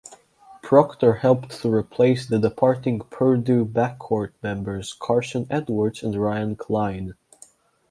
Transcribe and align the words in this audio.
Proctor 0.63 1.13
helped 1.17 1.51
to 1.61 1.71
replace 1.71 2.25
the 2.25 2.39
departing 2.39 3.01
Purdue 3.11 3.65
backcourt 3.65 4.31
members 4.41 4.93
Carsen 4.93 5.45
Edwards 5.51 6.01
and 6.01 6.19
Ryan 6.19 6.55
Cline. 6.55 7.13